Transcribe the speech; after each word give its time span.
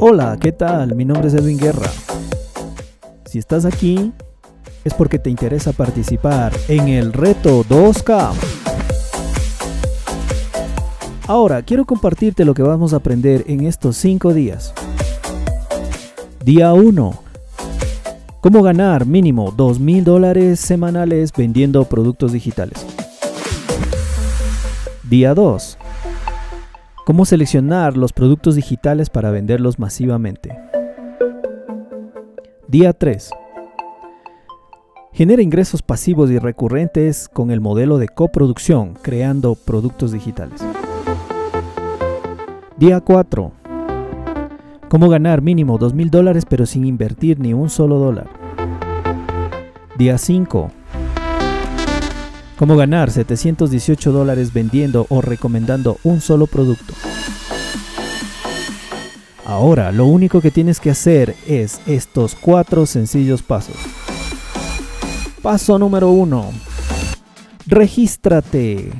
Hola, 0.00 0.36
¿qué 0.40 0.50
tal? 0.50 0.96
Mi 0.96 1.04
nombre 1.04 1.28
es 1.28 1.34
Edwin 1.34 1.56
Guerra. 1.56 1.88
Si 3.26 3.38
estás 3.38 3.64
aquí, 3.64 4.12
es 4.82 4.92
porque 4.92 5.20
te 5.20 5.30
interesa 5.30 5.72
participar 5.72 6.52
en 6.66 6.88
el 6.88 7.12
reto 7.12 7.62
2K. 7.64 8.32
Ahora, 11.28 11.62
quiero 11.62 11.84
compartirte 11.84 12.44
lo 12.44 12.54
que 12.54 12.62
vamos 12.62 12.92
a 12.92 12.96
aprender 12.96 13.44
en 13.46 13.64
estos 13.64 13.96
5 13.98 14.34
días. 14.34 14.74
Día 16.44 16.72
1. 16.72 17.14
Cómo 18.40 18.62
ganar 18.62 19.06
mínimo 19.06 19.54
2 19.56 19.78
mil 19.78 20.02
dólares 20.02 20.58
semanales 20.58 21.32
vendiendo 21.34 21.84
productos 21.84 22.32
digitales. 22.32 22.84
Día 25.04 25.34
2. 25.34 25.78
Cómo 27.04 27.26
seleccionar 27.26 27.98
los 27.98 28.14
productos 28.14 28.54
digitales 28.54 29.10
para 29.10 29.30
venderlos 29.30 29.78
masivamente. 29.78 30.56
Día 32.66 32.94
3. 32.94 33.28
Genera 35.12 35.42
ingresos 35.42 35.82
pasivos 35.82 36.30
y 36.30 36.38
recurrentes 36.38 37.28
con 37.28 37.50
el 37.50 37.60
modelo 37.60 37.98
de 37.98 38.08
coproducción, 38.08 38.94
creando 39.02 39.54
productos 39.54 40.12
digitales. 40.12 40.64
Día 42.78 43.02
4. 43.02 43.52
Cómo 44.88 45.10
ganar 45.10 45.42
mínimo 45.42 45.76
2 45.76 45.92
mil 45.92 46.10
dólares 46.10 46.44
pero 46.48 46.64
sin 46.64 46.86
invertir 46.86 47.38
ni 47.38 47.52
un 47.52 47.68
solo 47.68 47.98
dólar. 47.98 48.28
Día 49.98 50.16
5. 50.16 50.70
Cómo 52.56 52.76
ganar 52.76 53.10
718 53.10 54.12
dólares 54.12 54.52
vendiendo 54.52 55.06
o 55.08 55.20
recomendando 55.20 55.98
un 56.04 56.20
solo 56.20 56.46
producto. 56.46 56.94
Ahora, 59.44 59.90
lo 59.92 60.06
único 60.06 60.40
que 60.40 60.50
tienes 60.50 60.78
que 60.80 60.90
hacer 60.90 61.34
es 61.46 61.80
estos 61.86 62.34
cuatro 62.34 62.86
sencillos 62.86 63.42
pasos. 63.42 63.76
Paso 65.42 65.78
número 65.78 66.10
1. 66.10 66.50
Regístrate 67.66 68.90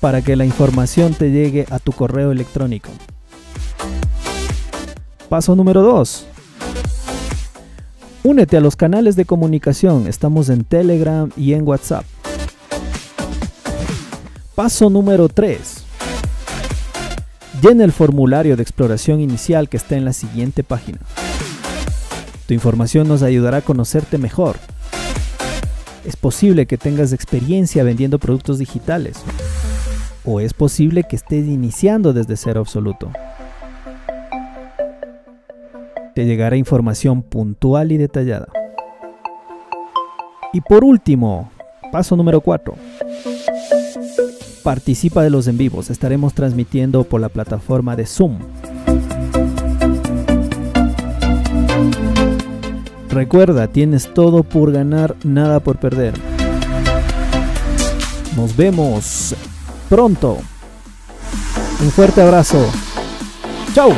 para 0.00 0.22
que 0.22 0.36
la 0.36 0.44
información 0.44 1.12
te 1.12 1.30
llegue 1.30 1.66
a 1.70 1.78
tu 1.78 1.92
correo 1.92 2.30
electrónico. 2.30 2.90
Paso 5.28 5.56
número 5.56 5.82
2. 5.82 6.26
Únete 8.22 8.56
a 8.56 8.60
los 8.60 8.76
canales 8.76 9.16
de 9.16 9.24
comunicación, 9.24 10.06
estamos 10.06 10.48
en 10.48 10.64
Telegram 10.64 11.30
y 11.36 11.52
en 11.52 11.66
WhatsApp. 11.66 12.04
Paso 14.56 14.88
número 14.88 15.28
3. 15.28 15.84
Llena 17.60 17.84
el 17.84 17.92
formulario 17.92 18.56
de 18.56 18.62
exploración 18.62 19.20
inicial 19.20 19.68
que 19.68 19.76
está 19.76 19.96
en 19.98 20.06
la 20.06 20.14
siguiente 20.14 20.64
página. 20.64 20.98
Tu 22.46 22.54
información 22.54 23.06
nos 23.06 23.22
ayudará 23.22 23.58
a 23.58 23.60
conocerte 23.60 24.16
mejor. 24.16 24.56
Es 26.06 26.16
posible 26.16 26.64
que 26.64 26.78
tengas 26.78 27.12
experiencia 27.12 27.84
vendiendo 27.84 28.18
productos 28.18 28.58
digitales 28.58 29.18
o 30.24 30.40
es 30.40 30.54
posible 30.54 31.04
que 31.06 31.16
estés 31.16 31.46
iniciando 31.46 32.14
desde 32.14 32.38
cero 32.38 32.60
absoluto. 32.60 33.10
Te 36.14 36.24
llegará 36.24 36.56
información 36.56 37.20
puntual 37.20 37.92
y 37.92 37.98
detallada. 37.98 38.48
Y 40.54 40.62
por 40.62 40.82
último, 40.82 41.50
paso 41.92 42.16
número 42.16 42.40
4. 42.40 42.74
Participa 44.66 45.22
de 45.22 45.30
los 45.30 45.46
en 45.46 45.56
vivos. 45.56 45.90
Estaremos 45.90 46.34
transmitiendo 46.34 47.04
por 47.04 47.20
la 47.20 47.28
plataforma 47.28 47.94
de 47.94 48.04
Zoom. 48.04 48.40
Recuerda, 53.08 53.68
tienes 53.68 54.12
todo 54.12 54.42
por 54.42 54.72
ganar, 54.72 55.14
nada 55.22 55.60
por 55.60 55.78
perder. 55.78 56.14
Nos 58.34 58.56
vemos 58.56 59.36
pronto. 59.88 60.38
Un 61.80 61.90
fuerte 61.92 62.20
abrazo. 62.20 62.68
Chao. 63.72 63.90